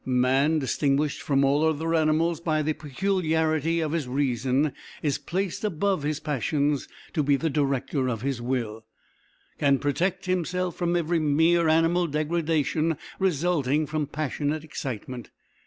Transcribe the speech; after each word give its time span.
Man, 0.03 0.57
distinguished 0.57 1.21
from 1.21 1.45
all 1.45 1.63
other 1.63 1.93
animals 1.93 2.39
by 2.39 2.63
the 2.63 2.73
peculiarity 2.73 3.81
of 3.81 3.91
his 3.91 4.07
reason, 4.07 4.73
is 5.03 5.19
placed 5.19 5.63
above 5.63 6.01
his 6.01 6.19
passions 6.19 6.87
to 7.13 7.21
be 7.21 7.35
the 7.35 7.51
director 7.51 8.09
of 8.09 8.23
his 8.23 8.41
will, 8.41 8.83
can 9.59 9.77
protect 9.77 10.25
himself 10.25 10.75
from 10.75 10.95
every 10.95 11.19
mere 11.19 11.67
animal 11.69 12.07
degradation 12.07 12.97
resulting 13.19 13.85
from 13.85 14.07
passionate 14.07 14.63
excitement. 14.63 15.29